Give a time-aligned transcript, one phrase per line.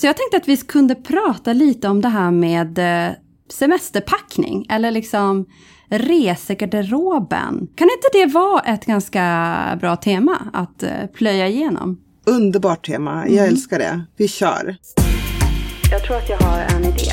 [0.00, 3.14] Så jag tänkte att vi kunde prata lite om det här med eh,
[3.50, 5.46] semesterpackning, eller liksom
[5.88, 7.68] resegarderoben.
[7.74, 12.00] Kan inte det vara ett ganska bra tema att eh, plöja igenom?
[12.26, 14.00] Underbart tema, jag älskar det.
[14.16, 14.76] Vi kör.
[15.90, 17.10] Jag tror att jag har en idé.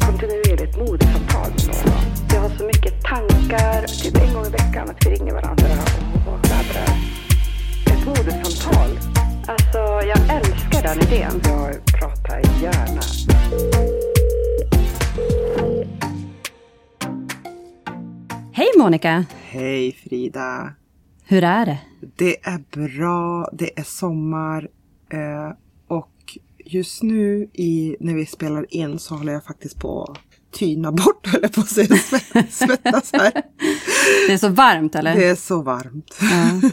[0.00, 2.02] Kontinuerligt mordsamtal med någon.
[2.34, 5.66] Jag har så mycket tankar, typ en gång i veckan att vi ringer varandra
[6.26, 6.46] och, och.
[7.92, 9.19] Ett mordsamtal.
[9.50, 11.40] Alltså, jag älskar den idén.
[11.44, 13.00] Jag pratar gärna.
[18.52, 19.24] Hej Monica!
[19.42, 20.74] Hej Frida.
[21.24, 21.78] Hur är det?
[22.16, 24.68] Det är bra, det är sommar
[25.12, 25.52] eh,
[25.88, 30.18] och just nu i, när vi spelar in så håller jag faktiskt på att
[30.52, 33.32] tyna bort, jag på svett- svettas här.
[34.26, 35.14] Det är så varmt eller?
[35.16, 36.16] Det är så varmt.
[36.20, 36.70] Ja.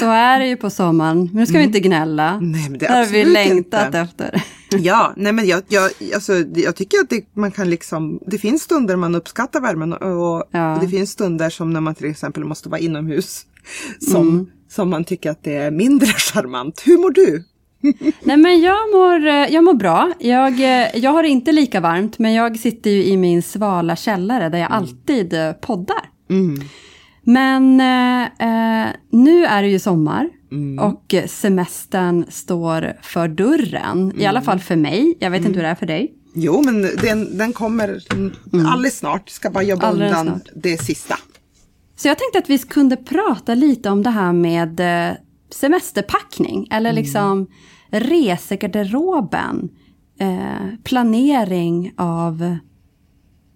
[0.00, 1.18] Så är det ju på sommaren.
[1.24, 2.28] Men nu ska vi inte gnälla.
[2.30, 2.52] Mm.
[2.52, 3.98] Nej, men det är har vi längtat inte.
[3.98, 4.42] efter.
[4.78, 8.62] Ja, nej men jag, jag, alltså, jag tycker att det, man kan liksom, det finns
[8.62, 10.78] stunder man uppskattar värmen och, och Ja.
[10.80, 13.42] det finns stunder som när man till exempel måste vara inomhus
[14.10, 14.46] som, Mm.
[14.70, 16.82] som man tycker att det är mindre charmant.
[16.86, 17.44] Hur mår du?
[18.22, 20.12] Nej men jag mår, eh, jag mår bra.
[20.18, 24.48] Jag, eh, jag har inte lika varmt, men jag sitter ju i min svala källare
[24.48, 24.78] där jag Mm.
[24.82, 26.10] alltid eh, poddar.
[27.24, 30.78] Men eh, nu är det ju sommar Mm.
[30.78, 34.12] och semestern står för dörren.
[34.20, 35.16] I alla fall för mig.
[35.20, 35.48] Jag vet Mm.
[35.50, 36.12] inte hur det är för dig.
[36.34, 37.98] Jo, men den, den kommer
[38.66, 39.28] alldeles snart.
[39.30, 39.94] Ska bara jobba Mm.
[39.94, 40.48] Alldeles undan snart.
[40.62, 41.14] det sista.
[41.96, 44.80] Så jag tänkte att vi kunde prata lite om det här med
[45.54, 46.68] semesterpackning.
[46.70, 47.02] Eller Mm.
[47.02, 47.46] liksom
[47.90, 49.68] resegarderoben.
[50.20, 52.56] Eh, planering av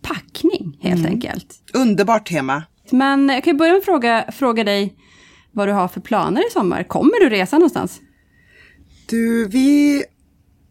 [0.03, 1.13] packning helt Mm.
[1.13, 1.55] enkelt.
[1.75, 2.63] Underbart tema.
[2.91, 4.97] Men jag kan börja med att fråga, fråga dig
[5.53, 6.83] vad du har för planer i sommar.
[6.83, 8.01] Kommer du resa någonstans?
[9.09, 10.03] Du, vi,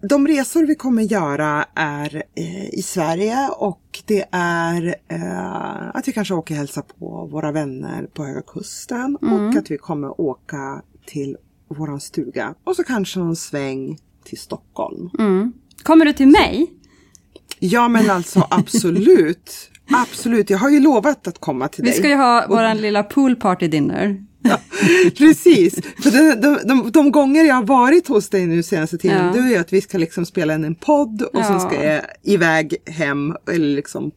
[0.10, 6.12] de resor vi kommer göra är eh, i Sverige och det är eh, att vi
[6.12, 10.82] kanske åker och hälsa på våra vänner på Höga Kusten och att vi kommer åka
[11.08, 11.38] till
[11.78, 15.10] våran stuga och så kanske någon sväng till Stockholm.
[15.84, 16.74] Kommer du till mig?
[17.60, 19.72] Ja men alltså absolut.
[19.92, 22.00] Absolut, jag har ju lovat att komma till Vi dig.
[22.00, 24.26] ska ju ha våran lilla pool party dinner.
[25.18, 29.26] Precis, för de, de, de, de gånger jag har varit hos dig nu senaste tiden,
[29.26, 29.32] Ja.
[29.34, 31.44] det är ju att vi ska liksom spela in en podd och Ja.
[31.44, 34.12] sen ska jag iväg hem eller liksom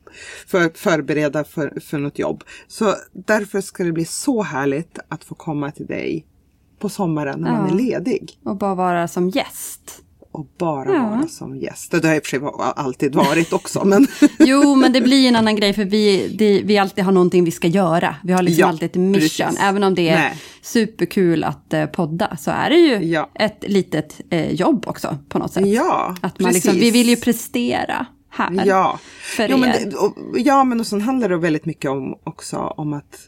[0.46, 2.44] för, förbereda för, för något jobb.
[2.68, 6.26] Så därför ska det bli så härligt att få komma till dig
[6.78, 7.74] på sommaren när man Ja.
[7.74, 10.02] är ledig Och bara vara som gäst.
[10.32, 11.02] och bara Ja.
[11.08, 11.90] vara som gäst.
[11.90, 14.06] Det har jag i och för sig alltid varit också men
[14.38, 17.50] Jo, men det blir en annan grej för vi, det, vi alltid har någonting vi
[17.50, 18.14] ska göra.
[18.24, 19.46] Vi har liksom Ja, alltid ett mission.
[19.46, 19.60] precis.
[19.62, 20.36] Även om det är Nej.
[20.62, 23.30] superkul att eh, podda så är det ju Ja.
[23.34, 25.66] ett litet eh, jobb också på något sätt.
[25.66, 26.94] ja, Att man liksom, vi precis.
[26.94, 28.62] vill ju prestera här.
[28.66, 28.98] Ja.
[29.36, 32.92] för men det, och, ja, men och sen handlar det väldigt mycket om också om
[32.92, 33.18] att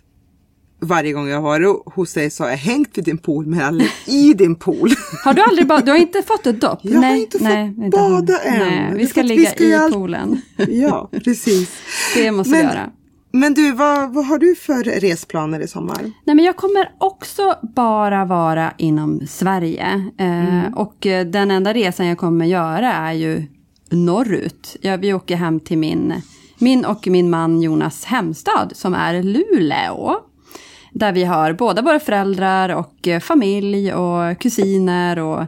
[0.81, 3.61] varje gång jag har varit hos dig så har jag hängt vid din pool men
[3.61, 4.91] aldrig i din pool.
[5.25, 6.79] Har du aldrig ba- du har inte fått ett dopp?
[6.83, 8.59] Jag har inte fått bada än.
[8.59, 10.41] Nej, vi ska att vi ligga ska i all- poolen.
[10.69, 11.71] ja, precis.
[12.15, 12.91] Det måste vi Men- göra.
[13.33, 15.97] Men du, vad, vad har du för resplaner i sommar?
[16.25, 20.11] Nej, men jag kommer också bara vara inom Sverige.
[20.19, 23.43] Eh, Och eh, den enda resan jag kommer göra är ju
[23.91, 24.77] norrut.
[24.81, 26.15] Jag, vi åker hem till min,
[26.59, 30.17] min och min man Jonas hemstad som är Luleå.
[30.93, 35.47] Där vi har båda våra föräldrar och eh, familj och kusiner och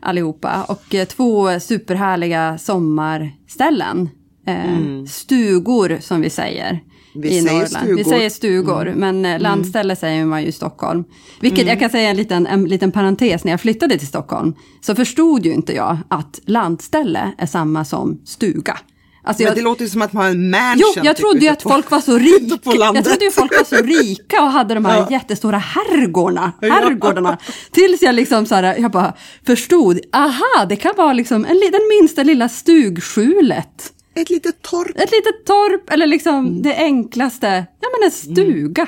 [0.00, 0.64] allihopa.
[0.68, 4.08] Och eh, två superhärliga sommarställen.
[4.46, 6.70] Eh, Stugor som vi säger.
[6.70, 6.82] Mm.
[7.14, 7.86] Vi i säger Norrland.
[7.86, 8.16] Vi stugor.
[8.16, 11.04] säger stugor, men eh, landställe säger man ju i Stockholm.
[11.40, 14.94] Vilket jag kan säga en liten, en liten parentes, när jag flyttade till Stockholm så
[14.94, 18.78] förstod ju inte jag att landställe är samma som stuga.
[19.26, 20.76] Alltså Men jag, det låter ju som att man har en mansion.
[20.96, 22.58] Jo, jag typ, trodde ju att på- folk var så rika.
[22.94, 25.06] Jag trodde ju folk var så rika och hade de här Ja.
[25.10, 26.52] jättestora herrgårdarna.
[26.60, 26.72] Ja.
[26.74, 27.38] herrgårdarna.
[27.70, 29.12] Tills jag liksom så här, jag bara
[29.46, 33.92] förstod, aha, det kan vara liksom en, den minsta lilla stugskjulet.
[34.16, 34.88] Ett litet torp.
[34.96, 36.62] Ett litet torp eller liksom Mm.
[36.62, 38.86] det enklaste, ja men en stuga.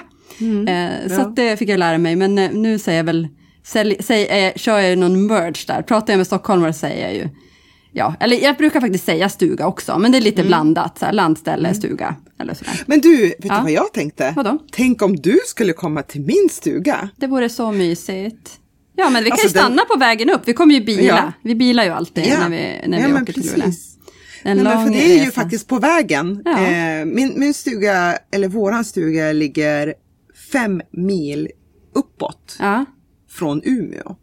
[0.68, 1.32] Eh, så Ja.
[1.36, 3.28] det fick jag lära mig, men eh, nu säger jag väl
[3.64, 5.82] sälj, säg, eh, kör jag ju någon merge där.
[5.82, 7.28] Pratar jag med stockholmare säger jag ju,
[7.96, 10.48] ja, eller jag brukar faktiskt säga stuga också, men det är lite Mm.
[10.48, 12.82] blandat, så här, landställe, stuga eller sådär.
[12.86, 13.54] Men du, vet Ja.
[13.56, 14.32] du vad jag tänkte?
[14.36, 14.58] Vadå?
[14.72, 17.08] Tänk om du skulle komma till min stuga.
[17.16, 18.50] Det vore så mysigt.
[18.96, 20.40] Ja, men vi kan Alltså, ju stanna på vägen upp.
[20.44, 21.02] Vi kommer ju bila.
[21.02, 21.32] Ja.
[21.42, 22.48] Vi bilar ju alltid Ja.
[22.48, 23.52] när vi, när vi åker precis.
[23.52, 23.72] till Luleå.
[24.42, 25.30] En Nej, för det är ju resa.
[25.40, 26.42] faktiskt på vägen.
[26.46, 29.94] Eh, min, min stuga, eller våran stuga, ligger
[30.52, 31.48] fem mil
[31.94, 32.58] uppåt
[33.30, 34.16] från Umeå.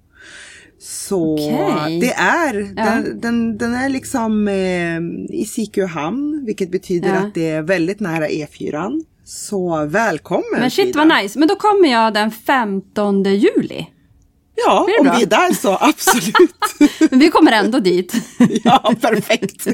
[0.86, 2.00] Så Okej.
[2.00, 2.84] det är, Ja.
[2.86, 7.16] den, den, den är liksom eh, i Sikö hamn, vilket betyder Ja.
[7.16, 9.02] att det är väldigt nära E4.
[9.26, 11.00] Så välkommen men shit Frida.
[11.06, 11.40] vad nice.
[11.40, 13.88] Men då kommer jag den 15 juli.
[14.66, 15.16] Ja, om bra?
[15.18, 16.56] vi är där så absolut.
[17.12, 18.14] Men vi kommer ändå dit.
[18.64, 19.68] ja, perfekt.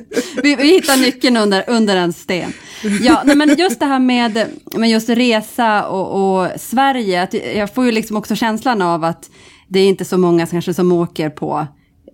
[0.43, 2.53] Vi, vi hittar nyckeln under, under en sten.
[3.01, 4.45] Ja, nej, men just det här med,
[4.77, 7.27] med just resa och, och Sverige.
[7.55, 9.29] Jag får ju liksom också känslan av att
[9.69, 11.67] det är inte så många som kanske som åker på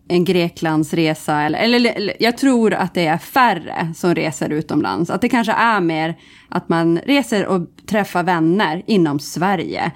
[0.07, 1.42] en Greklandsresa.
[1.42, 5.10] Eller, eller, eller jag tror att det är färre som reser utomlands.
[5.10, 6.16] Att det kanske är mer
[6.50, 9.92] att man reser och träffar vänner inom Sverige.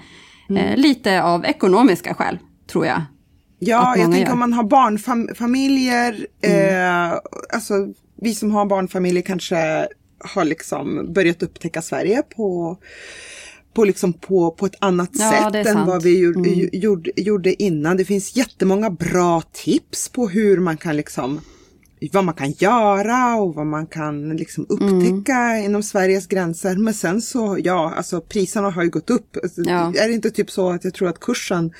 [0.56, 2.38] Eh, lite av ekonomiska skäl,
[2.72, 3.02] tror jag.
[3.58, 4.32] Ja, jag tänker gör.
[4.32, 7.18] om man har barnfamiljer, eh,
[7.54, 7.74] alltså
[8.22, 9.88] vi som har barnfamiljer kanske
[10.34, 12.76] har liksom börjat upptäcka Sverige på
[13.74, 17.96] på, liksom på, på ett annat Ja, sätt än vad vi gjorde, gjorde, gjorde innan.
[17.96, 21.40] Det finns jättemånga bra tips på hur man kan liksom
[22.12, 25.64] vad man kan göra och vad man kan liksom upptäcka Mm.
[25.64, 26.76] inom Sveriges gränser.
[26.76, 29.36] Men sen så, ja, alltså priserna har ju gått upp.
[29.42, 29.92] Alltså, Ja.
[29.96, 31.72] Är det inte typ så att jag tror att kursen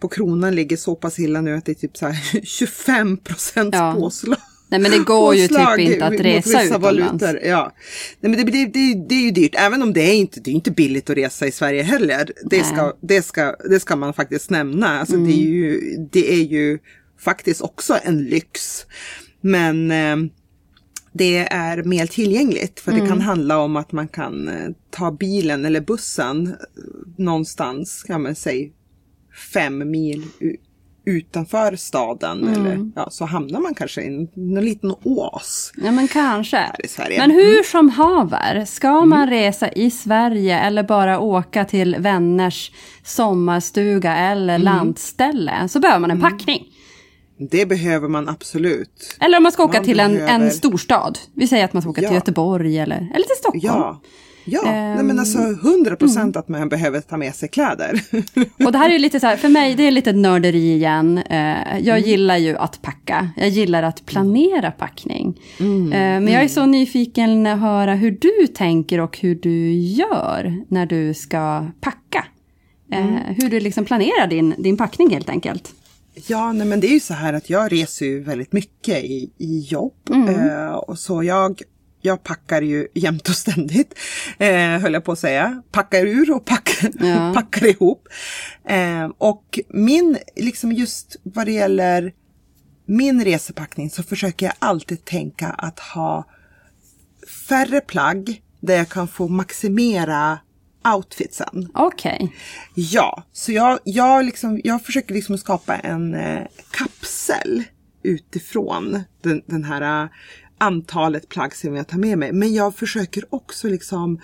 [0.00, 3.76] på kronan ligger så pass illa nu att det är typ så här 25 procents
[3.78, 3.94] Ja.
[3.98, 4.38] påslag.
[4.70, 7.22] Nej, men det går ju typ inte att resa utomlands.
[7.22, 7.72] valutor, Ja.
[8.20, 10.50] Nej, men det, det, det, det är ju dyrt, även om det är inte, det
[10.50, 12.30] är inte billigt att resa i Sverige heller.
[12.50, 15.00] Det, ska, det, ska, det ska man faktiskt nämna.
[15.00, 15.52] Alltså, det, är Mm.
[15.54, 15.80] ju,
[16.12, 16.78] det är ju
[17.20, 18.86] faktiskt också en lyx.
[19.40, 20.16] Men eh,
[21.12, 23.08] det är mer tillgängligt för det Mm.
[23.08, 26.54] kan handla om att man kan eh, ta bilen eller bussen eh,
[27.18, 28.68] någonstans, kan man säga,
[29.54, 30.56] fem mil u-
[31.08, 32.42] utanför staden.
[32.48, 32.66] Mm.
[32.66, 35.72] Eller, ja, så hamnar man kanske i en, en liten oas.
[35.76, 36.70] Ja men kanske.
[36.84, 37.16] i Sverige.
[37.22, 37.28] Mm.
[37.28, 42.70] Men hur som haver, ska man resa i Sverige eller bara åka till vänners
[43.04, 44.64] sommarstuga eller Mm.
[44.64, 46.64] landställe så behöver man en packning.
[47.50, 49.16] Det behöver man absolut.
[49.20, 51.18] Eller om man ska åka Man till en, behöver- en storstad.
[51.34, 52.08] Vi säger att man ska åka Ja.
[52.08, 53.62] till Göteborg eller, eller till Stockholm.
[53.62, 54.00] Ja.
[54.50, 56.40] Ja, nej Ehm, men alltså 100 procent mm.
[56.40, 58.00] att man behöver ta med sig kläder.
[58.66, 61.18] Och det här är lite så här, för mig det är lite nörderi igen.
[61.18, 63.28] Eh, jag gillar ju att packa.
[63.36, 65.40] Jag gillar att planera packning.
[65.58, 70.64] Eh, men jag är så nyfiken att höra hur du tänker och hur du gör
[70.68, 72.24] när du ska packa.
[72.92, 75.74] Eh, Hur du liksom planerar din, din packning helt enkelt.
[76.26, 79.30] Ja, nej, men det är ju så här att jag reser ju väldigt mycket i,
[79.38, 79.94] i jobb.
[80.28, 81.62] Eh, och så jag,
[82.00, 83.94] jag packar ju jämt och ständigt,
[84.38, 85.62] eh, höll jag på att säga.
[85.70, 87.32] Packar ur och packar, Ja.
[87.34, 88.08] packar ihop.
[88.68, 92.12] Eh, och min, liksom just vad det gäller
[92.86, 96.24] min resepackning så försöker jag alltid tänka att ha
[97.48, 100.38] färre plagg där jag kan få maximera
[100.94, 101.68] outfitsen.
[101.74, 102.32] Okej.
[102.74, 107.64] Ja, så jag, jag, liksom, jag försöker liksom skapa en eh, kapsel
[108.02, 110.08] utifrån den, den här
[110.58, 112.32] antalet plagg som jag tar med mig.
[112.32, 114.20] Men jag försöker också liksom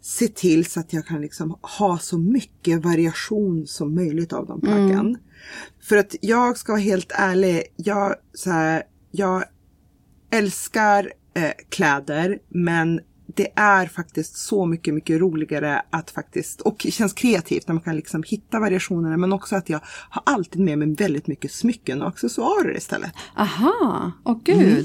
[0.00, 4.60] se till så att jag kan liksom ha så mycket variation som möjligt av de
[4.60, 5.18] plaggen.
[5.82, 9.44] För att jag ska vara helt ärlig, jag, så här, jag
[10.30, 17.12] älskar eh, kläder men det är faktiskt så mycket, mycket roligare att faktiskt, och känns
[17.12, 20.94] kreativt när man kan liksom hitta variationerna men också att jag har alltid med mig
[20.94, 23.12] väldigt mycket smycken och accessoarer istället.
[23.36, 24.60] Aha, åh gud.
[24.60, 24.84] Mm.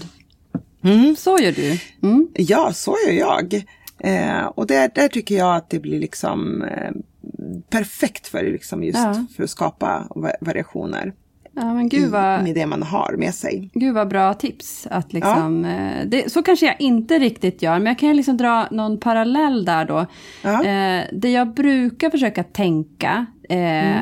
[1.17, 1.79] Så gör du.
[2.07, 2.27] Mm.
[2.33, 3.53] Ja, så gör jag.
[3.99, 6.91] Eh, och där, där tycker jag att det blir liksom eh,
[7.69, 9.25] perfekt för, liksom just Ja.
[9.35, 11.13] för att skapa va- variationer
[11.53, 13.69] Ja men gud vad, med det man har med sig.
[13.73, 14.87] Gud vad bra tips.
[14.91, 18.67] Att liksom, eh, det, så kanske jag inte riktigt gör, men jag kan liksom dra
[18.71, 20.05] någon parallell där då.
[20.41, 20.63] Ja.
[20.65, 23.99] Eh, det jag brukar försöka tänka, eh,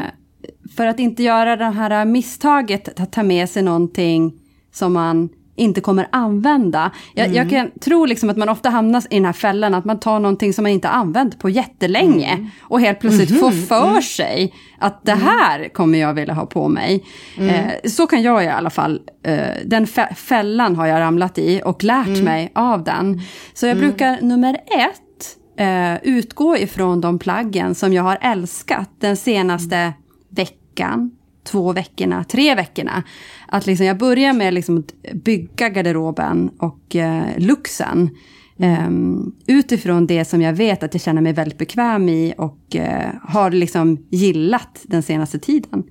[0.75, 4.33] för att inte göra det här misstaget att ta med sig någonting
[4.73, 5.29] som man
[5.59, 6.91] inte kommer använda.
[7.13, 9.99] Jag, jag kan tro liksom att man ofta hamnar i den här fällan att man
[9.99, 15.05] tar någonting som man inte använt på jättelänge och helt plötsligt får för sig att
[15.05, 17.03] det här kommer jag vilja ha på mig.
[17.39, 21.61] Eh, så kan jag i alla fall, eh, den fä- fällan har jag ramlat i
[21.65, 23.21] och lärt mig av den.
[23.53, 29.17] Så jag brukar nummer ett eh, utgå ifrån de plaggen som jag har älskat den
[29.17, 29.93] senaste
[30.29, 31.11] veckan,
[31.49, 33.03] två veckorna, tre veckorna.
[33.47, 38.09] Att liksom jag börjar med liksom att bygga garderoben och eh, luxen.
[38.57, 42.81] Um, utifrån det som jag vet att jag känner mig väldigt bekväm i och uh,
[43.23, 45.83] har liksom gillat den senaste tiden.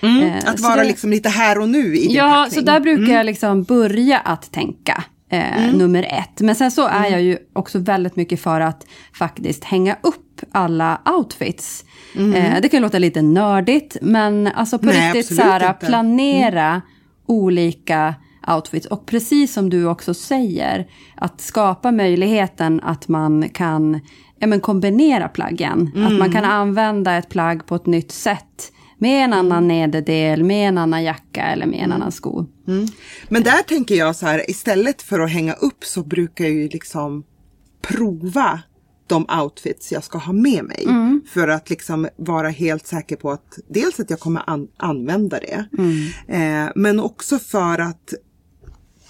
[0.00, 2.60] Mm, uh, att vara det, liksom lite här och nu i din Ja, packning.
[2.60, 3.16] så där brukar mm.
[3.16, 5.04] jag liksom börja att tänka.
[5.32, 5.78] Uh, mm.
[5.78, 6.40] Nummer ett.
[6.40, 7.12] Men sen så är mm.
[7.12, 8.86] jag ju också väldigt mycket för att
[9.18, 11.84] faktiskt hänga upp alla outfits.
[12.16, 12.62] Mm.
[12.62, 16.80] det kan låta lite nördigt, men alltså på Nej, riktigt så här, planera mm.
[17.26, 18.14] olika
[18.48, 18.86] outfits.
[18.86, 20.86] Och precis som du också säger,
[21.16, 24.00] att skapa möjligheten att man kan
[24.38, 25.90] ja, men kombinera plaggen.
[25.94, 26.06] Mm.
[26.06, 28.70] Att man kan använda ett plagg på ett nytt sätt.
[28.98, 31.96] Med en annan nederdel, med en annan jacka eller med en mm.
[31.96, 32.46] annan sko.
[32.68, 32.86] Mm.
[33.28, 36.68] Men där tänker jag så här, istället för att hänga upp så brukar jag ju
[36.68, 37.24] liksom
[37.82, 38.60] prova
[39.06, 40.84] de outfits jag ska ha med mig.
[40.84, 41.22] Mm.
[41.28, 45.64] För att liksom vara helt säker på att dels att jag kommer an använda det.
[45.78, 46.66] Mm.
[46.66, 48.14] Eh, men också för att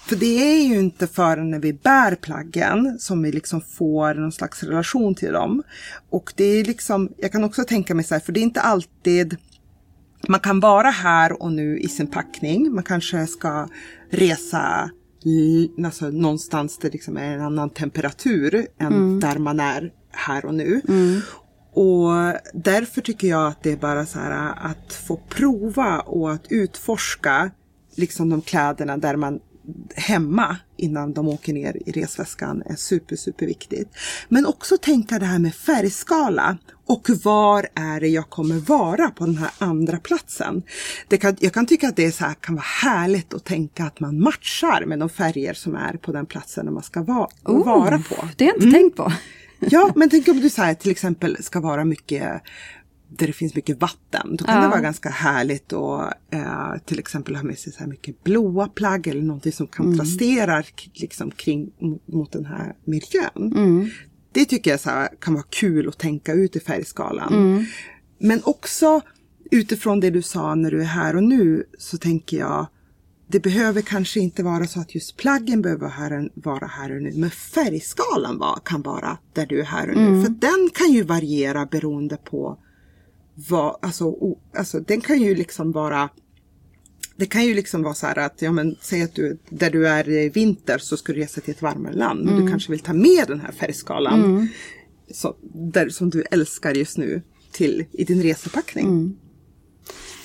[0.05, 4.31] för det är ju inte förrän när vi bär plaggen som vi liksom får någon
[4.31, 5.63] slags relation till dem.
[6.09, 8.61] Och det är liksom, jag kan också tänka mig så här, för det är inte
[8.61, 9.37] alltid
[10.27, 12.73] man kan vara här och nu i sin packning.
[12.73, 13.67] Man kanske ska
[14.09, 14.89] resa
[15.85, 19.19] alltså, någonstans det liksom är en annan temperatur än mm.
[19.19, 20.81] där man är här och nu.
[20.87, 21.21] Mm.
[21.73, 22.11] Och
[22.53, 27.51] därför tycker jag att det är bara så här att få prova och att utforska
[27.95, 29.39] liksom de kläderna där man
[29.95, 33.89] hemma innan de åker ner i resväskan är super, super viktigt.
[34.29, 39.25] Men också tänka det här med färgskala och var är det jag kommer vara på
[39.25, 40.63] den här andra platsen.
[41.07, 43.99] Det kan, jag kan tycka att det så här, kan vara härligt att tänka att
[43.99, 47.97] man matchar med de färger som är på den platsen man ska va, oh, vara
[47.97, 48.29] på.
[48.37, 48.73] Det har jag inte mm.
[48.73, 49.11] tänkt på.
[49.59, 52.41] Ja, men tänk om du så här, till exempel ska vara mycket
[53.09, 54.35] där det finns mycket vatten.
[54.35, 54.61] Då kan ja.
[54.61, 58.67] det vara ganska härligt att eh, till exempel ha med sig så här mycket blåa
[58.67, 60.91] plagg eller någonting som kontrasterar mm.
[60.93, 61.71] liksom, kring,
[62.05, 63.53] mot den här miljön.
[63.55, 63.89] Mm.
[64.31, 67.33] Det tycker jag så här, kan vara kul att tänka ut i färgskalan.
[67.33, 67.65] Mm.
[68.19, 69.01] Men också
[69.51, 72.67] utifrån det du sa när du är här och nu så tänker jag
[73.27, 77.29] det behöver kanske inte vara så att just plaggen behöver vara här och nu, men
[77.29, 80.07] färgskalan var, kan vara där du är här och nu.
[80.07, 80.23] Mm.
[80.23, 82.57] För den kan ju variera beroende på
[83.49, 86.09] vad, alltså, o, alltså den kan ju liksom vara
[87.17, 89.87] det kan ju liksom vara så här att, ja men säg att du, där du
[89.87, 92.25] är i vinter så ska du resa till ett varmare land.
[92.25, 92.45] Men mm.
[92.45, 94.47] du kanske vill ta med den här färgskalan mm.
[95.11, 98.85] så, där, som du älskar just nu till, i din resepackning.
[98.85, 99.15] Mm.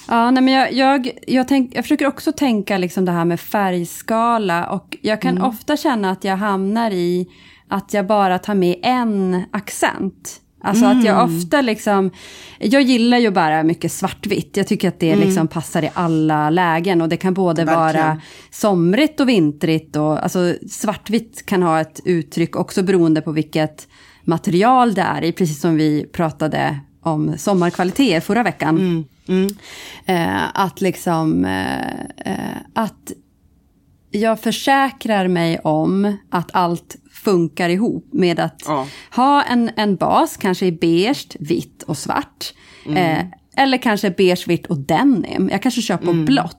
[0.09, 3.41] Ja, nej, men jag, jag, jag, tänk, jag försöker också tänka liksom det här med
[3.41, 5.49] färgskala och jag kan mm.
[5.49, 7.29] ofta känna att jag hamnar i
[7.69, 10.41] att jag bara tar med en accent.
[10.61, 10.99] Alltså mm.
[10.99, 11.37] att jag mm.
[11.37, 12.11] ofta liksom,
[12.59, 14.57] jag gillar ju bara mycket svartvitt.
[14.57, 15.27] Jag tycker att det mm.
[15.27, 18.07] liksom passar i alla lägen och det kan både Verkligen.
[18.07, 19.97] vara somrigt och vintrigt.
[19.97, 23.89] Och, alltså svartvitt kan ha ett uttryck också beroende på vilket
[24.25, 28.79] material det är i, precis som vi pratade om sommarkvaliteter förra veckan.
[28.79, 29.05] Mm.
[29.29, 29.51] Mm.
[30.07, 33.13] Eh, att liksom, eh, eh, att
[34.11, 38.87] jag försäkrar mig om att allt funkar ihop med att ja.
[39.11, 42.55] ha en, en bas, kanske i beige, vitt och svart.
[42.87, 42.97] Mm.
[42.97, 45.49] Eh, eller kanske beige, vitt och denim.
[45.53, 46.25] Jag kanske kör på mm.
[46.25, 46.57] blått.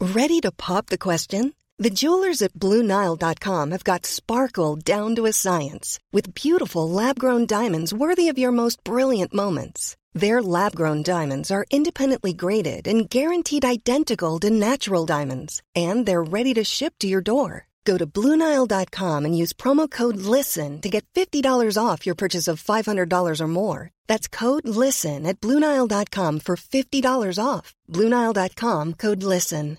[0.00, 1.52] Ready to pop the question?
[1.82, 7.92] The jewelers at BlueNile.com have got sparkle down to a science with beautiful lab-grown diamonds
[7.92, 9.96] worthy of your most brilliant moments.
[10.14, 16.22] Their lab grown diamonds are independently graded and guaranteed identical to natural diamonds, and they're
[16.22, 17.65] ready to ship to your door.
[17.86, 22.62] Go to Bluenile.com and use promo code LISTEN to get $50 off your purchase of
[22.62, 23.90] $500 or more.
[24.08, 27.74] That's code LISTEN at Bluenile.com for $50 off.
[27.92, 29.76] Bluenile.com code LISTEN.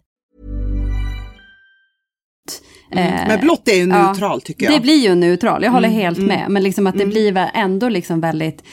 [2.91, 3.27] Mm.
[3.27, 4.73] Men blått är ju neutral ja, tycker jag.
[4.73, 6.49] Det blir ju neutral, jag håller mm, helt mm, med.
[6.49, 7.13] Men liksom att det mm.
[7.13, 8.63] blir ändå liksom väldigt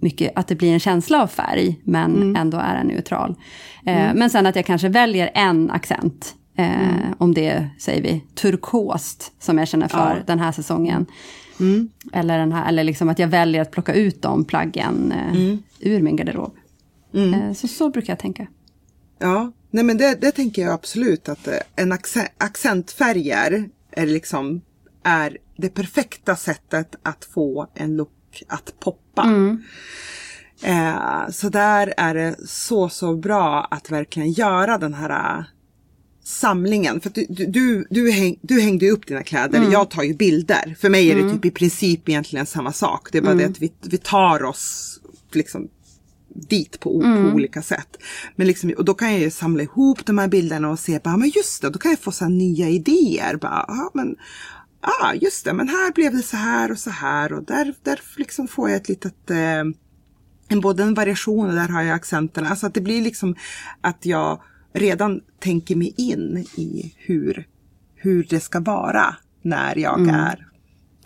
[0.00, 2.36] mycket, att det blir en känsla av färg, men mm.
[2.36, 3.34] ändå är den neutral.
[3.86, 4.18] Eh, mm.
[4.18, 7.14] Men sen att jag kanske väljer en accent Eh, mm.
[7.18, 10.22] Om det, säger vi, turkost som jag känner för ja.
[10.26, 11.06] den här säsongen.
[11.60, 11.88] Mm.
[12.12, 15.62] Eller, den här, eller liksom att jag väljer att plocka ut de plaggen eh, mm.
[15.80, 16.54] ur min garderob.
[17.14, 17.34] Mm.
[17.34, 18.46] Eh, så så brukar jag tänka.
[19.18, 24.60] Ja, nej men det, det tänker jag absolut att eh, en accent, accentfärger är liksom
[25.02, 29.22] är det perfekta sättet att få en look att poppa.
[29.22, 29.62] Mm.
[30.62, 35.44] Eh, så där är det så, så bra att verkligen göra den här
[36.24, 37.00] samlingen.
[37.00, 39.72] För du, du, du, häng, du hängde upp dina kläder, mm.
[39.72, 40.76] jag tar ju bilder.
[40.80, 41.34] För mig är det mm.
[41.34, 43.08] typ i princip egentligen samma sak.
[43.12, 43.44] Det är bara mm.
[43.44, 45.00] det att vi, vi tar oss
[45.32, 45.68] liksom
[46.34, 47.96] dit på, på olika sätt.
[48.36, 51.16] Men liksom, och då kan jag ju samla ihop de här bilderna och se, bara,
[51.16, 53.36] men just det, då kan jag få så nya idéer.
[53.36, 54.16] Bara, ah, men,
[54.80, 58.00] ah, just det, men här blev det så här och så här och där, där
[58.16, 59.64] liksom får jag ett litet eh,
[60.48, 62.48] en, både en variation och där har jag accenterna.
[62.48, 63.36] Alltså att det blir liksom
[63.80, 64.42] att jag
[64.74, 67.46] redan tänker mig in i hur,
[67.96, 70.14] hur det ska vara när jag Mm.
[70.14, 70.46] är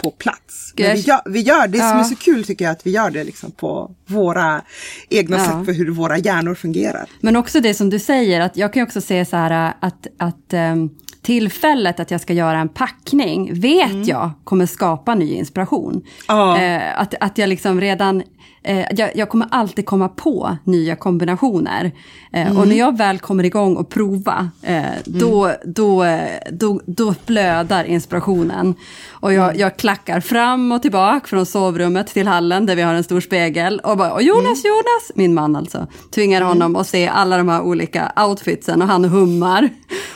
[0.02, 0.74] på plats.
[0.76, 3.10] Men vi, gör, vi gör det som är så kul tycker jag att vi gör
[3.10, 4.62] det liksom på våra
[5.10, 5.44] egna Ja.
[5.44, 7.08] sätt för hur våra hjärnor fungerar.
[7.20, 10.52] Men också det som du säger, att jag kan också se så här att, att
[10.52, 10.90] ehm,
[11.22, 15.92] tillfället att jag ska göra en packning vet jag kommer skapa ny inspiration.
[15.92, 16.04] Mm.
[16.28, 16.58] Ja.
[16.62, 18.22] Eh, att, att jag liksom redan,
[18.62, 21.92] eh, jag, jag kommer alltid komma på nya kombinationer.
[22.32, 22.56] Eh, Mm.
[22.56, 27.84] Och när jag väl kommer igång och prova, eh, då, då, eh, då, då flödar
[27.84, 28.74] inspirationen.
[29.10, 29.60] Och jag, Mm.
[29.60, 33.80] jag klackar fram och tillbaka från sovrummet till hallen där vi har en stor spegel.
[33.84, 34.76] Och bara, och Jonas, Mm.
[34.76, 39.04] Jonas, min man alltså, tvingar honom att se alla de här olika outfitsen och han
[39.04, 39.68] hummar.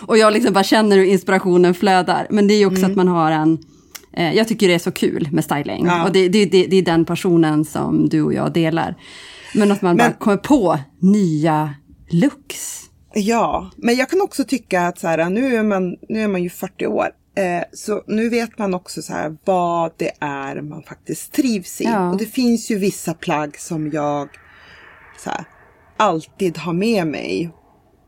[0.07, 2.27] Och jag liksom bara känner hur inspirationen flödar.
[2.31, 3.59] Men det är ju också att man har en,
[4.13, 5.87] eh, jag tycker det är så kul med styling.
[5.87, 6.05] Ja.
[6.05, 8.95] Och det, det, det, det är den passionen som du och jag delar.
[9.55, 11.75] Men att man Men- bara kommer på nya
[12.11, 12.79] looks.
[13.15, 16.43] Ja, men jag kan också tycka att så här, nu, är man, nu är man
[16.43, 17.09] ju 40 år.
[17.37, 21.85] Eh, så nu vet man också så här, vad det är man faktiskt trivs i.
[21.85, 22.11] Ja.
[22.11, 24.29] Och det finns ju vissa plagg som jag
[25.19, 25.45] så här,
[25.97, 27.51] alltid har med mig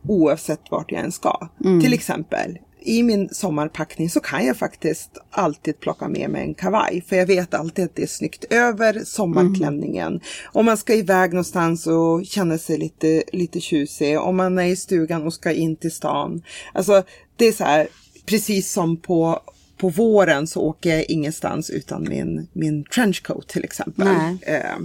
[0.08, 1.48] oavsett vart jag än ska.
[1.82, 7.04] Till exempel i min sommarpackning så kan jag faktiskt alltid plocka med mig en kavaj.
[7.08, 10.20] För jag vet alltid att det är snyggt över sommarklänningen.
[10.52, 14.20] Om man ska iväg någonstans och känna sig lite, lite tjusig.
[14.20, 16.42] Om man är i stugan och ska in till stan.
[16.72, 17.02] Alltså
[17.36, 17.88] det är så här,
[18.26, 19.40] precis som på
[19.76, 24.08] på våren så åker jag ingenstans utan min, min trenchcoat till exempel.
[24.42, 24.78] Eh,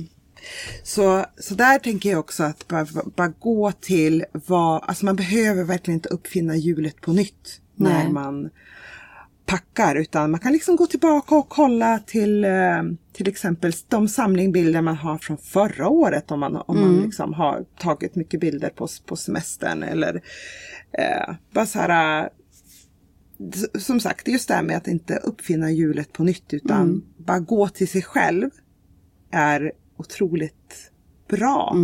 [0.83, 5.63] så, så där tänker jag också att bara, bara gå till vad, alltså man behöver
[5.63, 8.11] verkligen inte uppfinna hjulet på nytt när Nej.
[8.11, 8.49] man
[9.45, 14.81] packar utan man kan liksom gå tillbaka och kolla till eh, till exempel de samlingbilder
[14.81, 18.87] man har från förra året om man, om man liksom har tagit mycket bilder på,
[19.05, 20.21] på semestern eller
[20.91, 22.29] eh, bara så här eh,
[23.79, 27.67] som sagt, just det här med att inte uppfinna hjulet på nytt utan bara gå
[27.67, 28.49] till sig själv
[29.31, 30.91] är otroligt
[31.29, 31.75] bra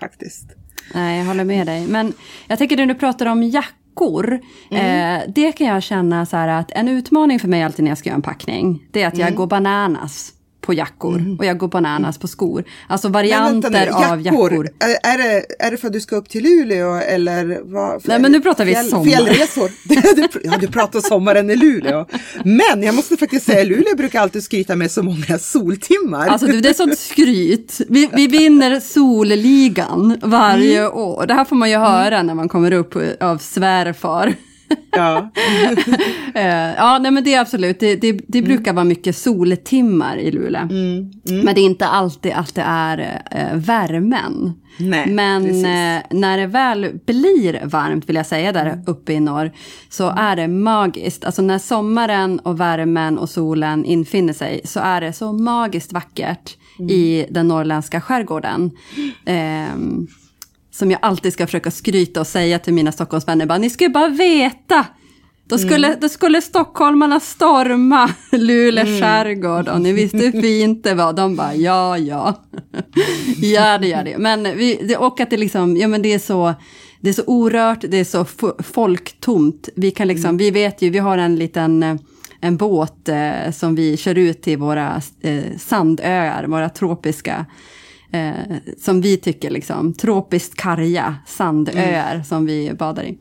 [0.00, 0.46] faktiskt.
[0.94, 1.86] Nej, jag håller med dig.
[1.86, 2.12] Men
[2.48, 3.42] jag tänker när du pratar om
[3.90, 7.90] jackor, eh, det kan jag känna så här att en utmaning för mig alltid när
[7.90, 10.32] jag ska göra en packning, det är att jag går bananas
[10.70, 12.64] på jackor och jag går bananas på skor.
[12.88, 14.68] Alltså Men vänta varianter av jackor.
[14.78, 18.08] Är, är, det, är det för att du ska upp till Luleå eller vad?
[18.08, 19.04] Nej, men nu pratar vi sommar.
[19.04, 19.70] Fjällresor.
[20.44, 22.06] Ja, du pratar sommaren i Luleå.
[22.44, 26.28] Men jag måste faktiskt säga, Luleå brukar alltid skryta med så många soltimmar.
[26.28, 27.80] Alltså du, det är sånt skryt.
[27.88, 31.26] Vi, vi vinner solligan varje år.
[31.26, 34.34] Det här får man ju höra när man kommer upp av svärfar.
[34.90, 35.30] Ja.
[36.34, 40.30] Eh, ja, nej men det är absolut, det, det, det brukar vara mycket soltimmar i
[40.30, 40.68] Luleå.
[41.24, 44.52] Men det är inte alltid att det är eh, värmen.
[44.78, 49.52] Nej, men eh, när det väl blir varmt, vill jag säga, där uppe i norr,
[49.88, 51.24] så är det magiskt.
[51.24, 56.56] Alltså när sommaren och värmen och solen infinner sig, så är det så magiskt vackert
[56.90, 58.70] i den norrländska skärgården.
[59.26, 60.06] Ehm,
[60.70, 63.90] som jag alltid ska försöka skryta och säga till mina Stockholmsvänner, bara, ni ska ju
[63.90, 64.86] bara veta.
[65.50, 71.12] Då skulle, då skulle stockholmarna storma Luleå skärgård och ni visste hur fint det var.
[71.12, 72.44] De bara, ja, ja.
[73.36, 74.18] ja, det gör det.
[74.18, 76.54] Men vi, det, och att det liksom, ja men det är så,
[77.00, 78.24] det är så orört, det är så
[78.62, 79.68] folktomt.
[79.76, 81.96] Vi kan liksom, vi vet ju, vi har en liten, eh,
[82.40, 87.46] en båt eh, som vi kör ut till våra eh, sandöar, våra tropiska
[88.12, 93.18] eh, som vi tycker liksom, tropiskt karga sandöar som vi badar i.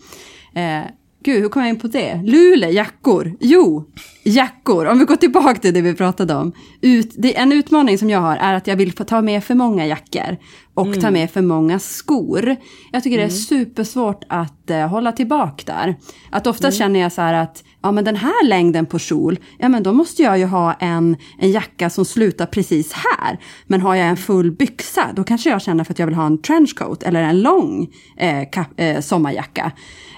[0.55, 0.81] Eh,
[1.23, 2.21] gud, hur kom jag in på det?
[2.23, 3.37] Luleå, jackor.
[3.39, 3.89] Jo,
[4.23, 4.85] jackor.
[4.85, 6.51] Om vi går tillbaka till det vi pratade om.
[6.81, 9.87] Ut, det, en utmaning som jag har är att jag vill ta med för många
[9.87, 10.37] jackor
[10.79, 12.55] och ta med för många skor.
[12.91, 15.95] Jag tycker det är supersvårt att eh, hålla tillbaka där.
[16.29, 19.69] Att ofta känner jag så här att ja men den här längden på kjol, ja
[19.69, 23.39] men då måste jag ju ha en, en jacka som slutar precis här.
[23.67, 26.25] Men har jag en full byxa, då kanske jag känner för att jag vill ha
[26.25, 27.87] en trenchcoat eller en lång
[28.17, 29.71] eh, kap, eh, sommarjacka.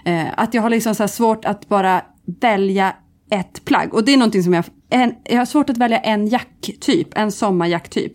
[0.06, 2.02] Eh, att jag har liksom så svårt att bara
[2.41, 2.93] välja
[3.32, 3.93] ett plagg.
[3.93, 7.32] Och det är någonting som jag, en, jag har svårt att välja en jacktyp, en
[7.32, 8.13] sommarjacktyp.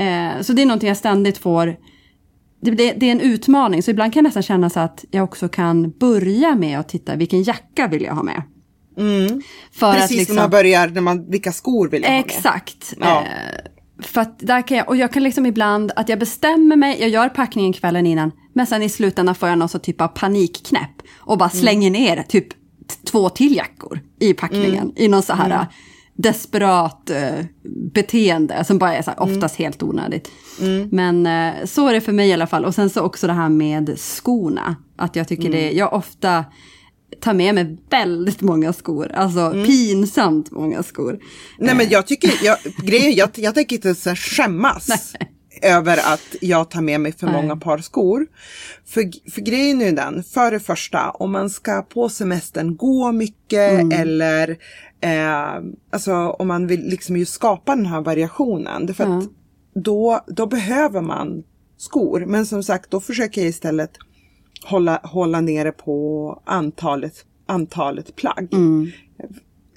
[0.00, 1.76] Eh, så det är någonting jag ständigt får
[2.62, 5.24] det, det, det är en utmaning, så ibland kan jag nästan känna så att jag
[5.24, 8.42] också kan börja med att titta vilken jacka vill jag ha med.
[9.72, 12.24] För Precis att liksom, när man börjar, när man, vilka skor vill jag ha med?
[12.26, 12.94] Exakt.
[13.00, 13.20] Ja.
[13.20, 17.00] Eh, för att där kan jag, och jag kan liksom ibland att jag bestämmer mig,
[17.00, 20.08] jag gör packningen kvällen innan, men sen i slutändan får jag någon sån typ av
[20.08, 22.46] panikknäpp och bara slänger ner typ
[23.10, 25.66] två till jackor i packningen i någon så här äh,
[26.22, 27.44] desperat eh,
[27.94, 30.30] beteende som bara är så här, oftast helt onödigt.
[30.90, 32.64] Men eh, så är det för mig i alla fall.
[32.64, 34.76] Och sen så också det här med skorna.
[34.96, 36.44] Att jag tycker det, jag ofta
[37.20, 39.12] tar med mig väldigt många skor.
[39.12, 41.18] Alltså pinsamt många skor.
[41.58, 44.88] Nej men jag tycker, jag, grejen, jag, jag tänker inte så här skämmas
[45.62, 48.26] över att jag tar med mig för många par skor.
[48.86, 53.12] För, för grejen är ju den, för det första, om man ska på semestern gå
[53.12, 54.56] mycket eller
[55.00, 58.86] eh, alltså om man vill liksom ju skapa den här variationen.
[58.86, 59.24] Därför att
[59.74, 61.42] då, då behöver man
[61.76, 62.24] skor.
[62.26, 63.90] Men som sagt, då försöker jag istället
[64.64, 68.48] hålla, hålla nere på antalet, antalet plagg.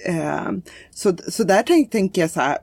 [0.06, 0.52] Eh,
[0.90, 2.58] så, så där tänk, tänker jag så här,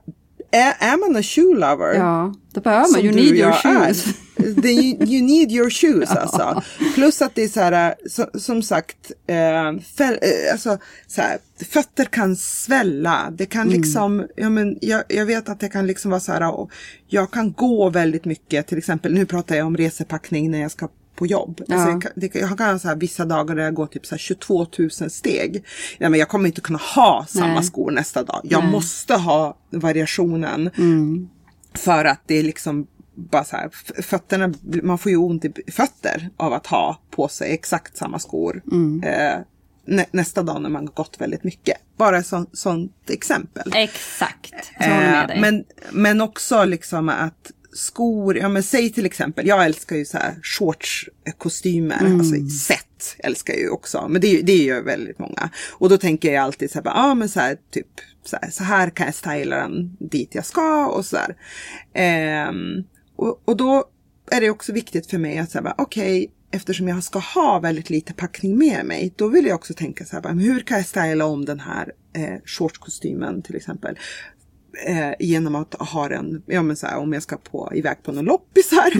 [0.52, 1.94] är, är man en shoe lover?
[1.94, 3.00] Ja, det behöver man.
[3.00, 4.06] You need your shoes.
[4.36, 4.68] är
[5.12, 6.62] you need your shoes alltså.
[6.94, 11.38] Plus att det är så här, så, som sagt, eh, fäll, eh, alltså, så här,
[11.70, 13.28] fötter kan svälla.
[13.32, 13.72] Det kan Mm.
[13.74, 16.70] liksom, ja, men jag, jag vet att det kan liksom vara så här, och
[17.08, 20.88] jag kan gå väldigt mycket, till exempel, nu pratar jag om resepackning när jag ska
[21.22, 21.60] på jobb.
[21.60, 21.90] Alltså Ja.
[21.90, 24.14] jag, kan, det, jag kan ha så här, vissa dagar där jag går typ så
[24.14, 25.64] här 22 000 steg.
[25.98, 27.62] Ja, men jag kommer inte kunna ha samma Nej.
[27.64, 28.40] skor nästa dag.
[28.44, 28.72] Jag Nej.
[28.72, 30.70] måste ha variationen.
[31.74, 33.70] För att det är liksom bara så här,
[34.02, 38.62] fötterna, man får ju ont i fötter av att ha på sig exakt samma skor.
[39.04, 39.38] Eh,
[39.86, 41.76] nä, nästa dag när man har gått väldigt mycket.
[41.96, 43.72] Bara ett sånt, exempel.
[43.74, 45.36] Exakt, jag dig.
[45.36, 50.04] Eh, men, men också liksom att skor, ja men säg till exempel, jag älskar ju
[50.04, 52.20] så här shortskostymer, Mm.
[52.20, 52.34] alltså
[52.66, 55.50] set älskar jag ju också, men det, det ju väldigt många.
[55.72, 57.86] Och då tänker jag alltid så här, ja ah, men så här typ,
[58.24, 61.36] så här, så här kan jag styla den dit jag ska och så här.
[61.94, 62.84] Ehm,
[63.16, 63.84] och, och då
[64.30, 68.14] är det också viktigt för mig att säga, okej, eftersom jag ska ha väldigt lite
[68.14, 71.44] packning med mig, då vill jag också tänka så här, hur kan jag styla om
[71.44, 73.98] den här eh, shortskostymen till exempel?
[74.86, 78.12] Eh, genom att ha den, ja men så här, om jag ska på, iväg på
[78.12, 78.92] någon loppis här,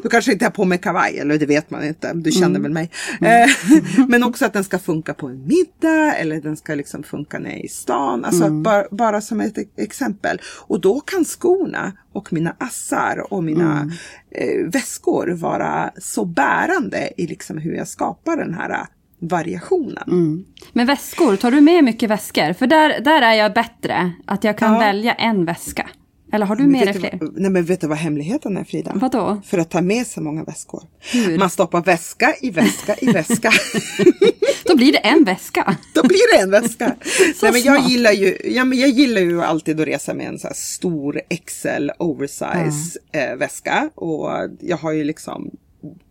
[0.02, 2.72] då kanske inte jag på mig kavaj, eller det vet man inte, du känner väl
[2.72, 2.90] mig.
[3.20, 3.50] Eh,
[4.08, 7.50] men också att den ska funka på en middag, eller den ska liksom funka när
[7.50, 10.40] jag är i stan, alltså bara, bara som ett exempel.
[10.66, 13.92] Och då kan skorna och mina assar och mina
[14.30, 18.86] eh, väskor vara så bärande i liksom hur jag skapar den här
[19.18, 20.44] variationen.
[20.72, 22.52] Men väskor, tar du med mycket väskor?
[22.52, 24.78] För där, där är jag bättre, att jag kan Ja.
[24.78, 25.88] välja en väska.
[26.32, 27.18] Eller har du med dig fler?
[27.20, 28.92] vad- nej men vet du vad hemligheten är Frida?
[28.94, 29.40] Vadå?
[29.44, 30.82] För att ta med så många väskor.
[31.12, 31.38] Hur?
[31.38, 33.50] Man stoppar väska i väska i väska.
[34.64, 35.76] Då blir det en väska.
[35.94, 36.86] Då blir det en väska.
[37.42, 40.38] Nej, men jag, gillar ju, ja, men jag gillar ju alltid att resa med en
[40.38, 43.90] så stor XL oversize eh, väska.
[43.94, 44.28] Och
[44.60, 45.50] jag har ju liksom,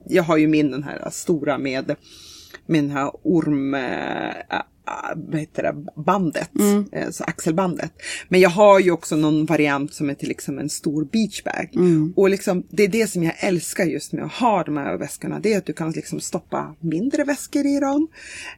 [0.07, 1.95] jag har ju min den här stora med,
[2.67, 4.61] med den här orm, eh, äh,
[5.15, 6.51] vad heter det, bandet,
[6.91, 7.91] eh, så axelbandet.
[8.29, 11.69] Men jag har ju också någon variant som är till liksom en stor beachbag.
[12.15, 15.39] Och liksom, det är det som jag älskar just med att ha de här väskorna.
[15.39, 18.07] Det är att du kan liksom stoppa mindre väskor i dem.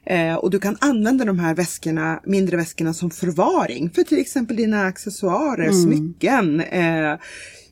[0.05, 4.55] Eh, och du kan använda de här väskorna, mindre väskorna som förvaring för till exempel
[4.55, 6.61] dina accessoarer, smycken.
[6.61, 7.17] Eh,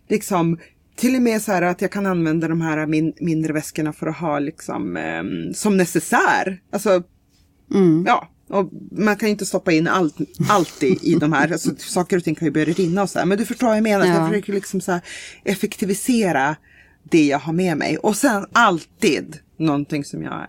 [0.08, 0.58] liksom
[0.98, 4.08] till och med så här att jag kan använda de här min, mindre väskorna för
[4.08, 6.62] att ha liksom ehm, som necessär.
[6.72, 7.04] Alltså,
[8.06, 8.30] ja.
[8.50, 10.16] Och man kan ju inte stoppa in allt,
[10.50, 13.20] allt i, i de här, alltså, saker och ting kan ju börja rinna och så
[13.20, 13.26] här.
[13.26, 14.14] Men du förstår vad jag menar, Ja.
[14.14, 15.00] jag försöker liksom så
[15.44, 16.56] effektivisera
[17.04, 17.98] det jag har med mig.
[17.98, 20.48] Och sen alltid någonting som jag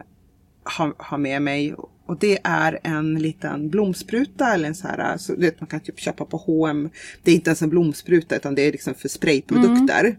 [0.64, 1.74] har, har med mig.
[2.06, 5.80] Och det är en liten blomspruta eller en så här, så, du vet, man kan
[5.80, 6.90] typ köpa på H&M.
[7.22, 10.18] Det är inte ens en blomspruta utan det är liksom för sprayprodukter.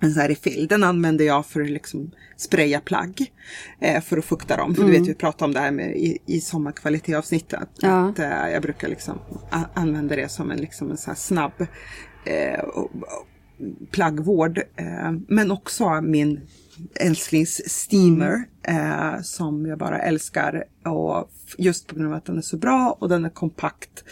[0.00, 0.66] En sån här refill.
[0.66, 3.32] Den använder jag för att liksom spraya plagg.
[3.80, 4.74] Eh, för att fukta dem.
[4.74, 7.68] För du vet vi pratade om det här med i, i sommarkvalitetavsnittet.
[7.80, 8.08] Ja.
[8.08, 9.18] Att, eh, jag brukar liksom
[9.74, 11.66] använda det som en, liksom en så snabb
[12.24, 13.26] eh, och, och,
[13.90, 14.58] plaggvård.
[14.76, 16.40] Eh, men också min
[17.00, 20.64] älsklings steamer eh, som jag bara älskar.
[20.84, 24.04] Och just på grund av att den är så bra och den är kompakt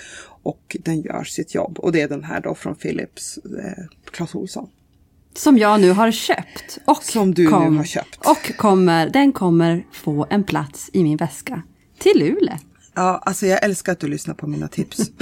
[0.43, 1.79] och den gör sitt jobb.
[1.79, 4.69] Och det är den här då från Philips, eh, Clas Ohlson.
[5.37, 6.79] Som jag nu har köpt.
[6.85, 8.27] Och Som du nu har köpt.
[8.27, 11.63] Och kommer, den kommer få en plats i min väska.
[11.99, 12.59] Till Luleå.
[12.95, 14.99] Ja, alltså jag älskar att du lyssnar på mina tips.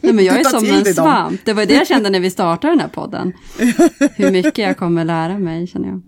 [0.00, 1.04] Nej, men jag är som en dig dem.
[1.04, 1.40] svamp.
[1.44, 3.32] Det var det jag kände när vi startade den här podden.
[4.16, 6.02] Hur mycket jag kommer lära mig känner jag.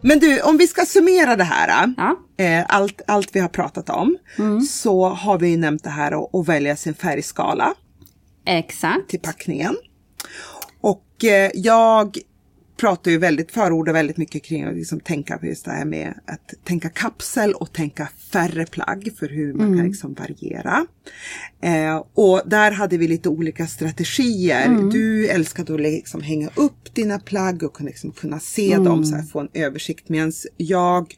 [0.00, 1.94] Men du, om vi ska summera det här.
[1.96, 2.44] Ja.
[2.44, 4.16] Eh, allt, allt vi har pratat om.
[4.68, 7.74] Så har vi nämnt det här att, att välja sin färgskala.
[8.46, 9.08] Exakt.
[9.08, 9.76] till packningen.
[11.24, 12.18] Eh, jag
[12.76, 16.14] pratar ju väldigt, förordar väldigt mycket kring att liksom tänka på just det här med
[16.26, 20.86] att tänka kapsel och tänka färre plagg för hur man kan liksom variera.
[21.60, 24.90] Eh, och där hade vi lite olika strategier.
[24.90, 29.16] Du älskade att liksom hänga upp dina plagg och kunna, liksom kunna se dem, så
[29.16, 30.08] här, få en översikt.
[30.08, 31.14] Medan jag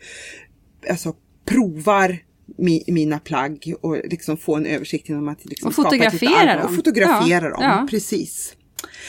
[0.91, 2.19] alltså, provar
[2.59, 6.65] mi, mina plagg och liksom få en översikt genom att liksom Och fotografera dem.
[6.65, 7.87] Och fotografera Ja, dem, ja.
[7.91, 8.55] precis.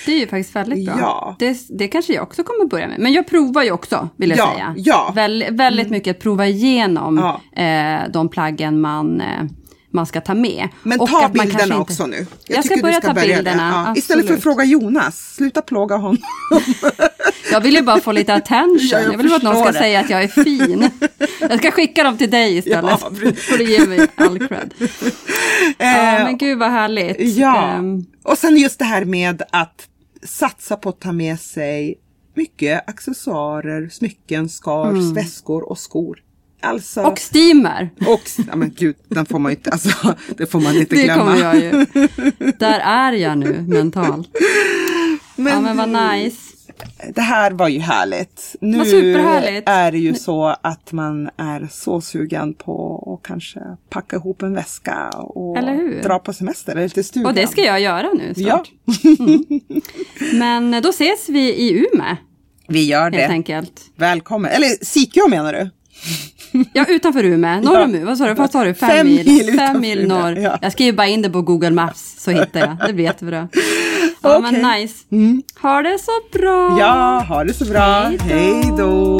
[0.05, 0.95] Det är ju faktiskt väldigt bra.
[0.99, 1.36] Ja.
[1.39, 2.99] Det, det kanske jag också kommer börja med.
[2.99, 4.73] Men jag provar ju också, vill jag Ja, säga.
[4.77, 5.12] ja.
[5.15, 7.17] Väl, väldigt mycket att prova igenom
[7.55, 7.63] Ja.
[7.63, 9.43] eh, de plaggen man, eh,
[9.91, 10.69] man ska ta med.
[10.84, 12.25] Men Och ta man bilderna inte- också nu.
[12.47, 13.84] Jag, ska tycker börja ta börja bilderna.
[13.88, 13.99] Ja.
[13.99, 16.17] Istället för att fråga Jonas, sluta plåga honom.
[17.52, 18.78] Jag vill ju bara få lite attention.
[18.82, 19.78] Ja, jag jag, vill att någon ska det.
[19.80, 20.89] säga att jag är fin.
[21.39, 22.91] Jag ska skicka dem till dig istället.
[23.02, 24.73] Ja, för att ge mig all cred.
[25.78, 27.19] Ja, men gud vad härligt.
[27.19, 29.88] Eh, Ja, Ehm, och sen just det här med att
[30.23, 31.95] satsa på att ta med sig
[32.36, 36.19] mycket accessoarer, smycken, skars, väskor och skor.
[36.62, 37.12] Alltså, Mm.
[37.12, 37.89] och steamer.
[38.08, 41.24] och, ja men gud, den får man inte, alltså, det får man inte Det glömma.
[41.24, 41.86] kommer jag ju.
[42.60, 44.30] Där är jag nu mentalt.
[45.36, 46.38] ja men vad nice.
[47.15, 48.56] Det här var ju härligt.
[48.62, 49.69] Nu superhärligt.
[49.69, 54.54] är det ju så att man är så sugen på att kanske packa ihop en
[54.54, 55.58] väska och
[56.04, 57.26] dra på semester eller till stugan.
[57.28, 58.72] Och det ska jag göra nu Ja, snart.
[60.34, 62.15] Men då ses vi i Umeå
[62.67, 63.28] vi gör helt det.
[63.28, 63.82] enkelt.
[63.95, 64.52] Välkommen.
[64.52, 65.69] Eller Sikö menar du?
[66.74, 67.62] Ja, utanför Umeå.
[67.62, 68.06] Norr om Umeå.
[68.06, 68.34] Vad sa du?
[68.34, 68.74] Vad sa du?
[68.74, 69.26] Fem, Fem mil.
[69.28, 70.38] mil Fem mil norr.
[70.38, 70.58] ja.
[70.62, 72.78] Jag skriver bara in det på Google Maps så hittar jag.
[72.88, 73.48] Det blir jättebra.
[74.22, 74.60] Ja, men Okej.
[75.12, 75.32] Mm.
[75.36, 75.44] nice.
[75.62, 76.78] Ha det så bra.
[76.80, 78.12] Ja, ha det så bra.
[78.20, 79.20] Hej då.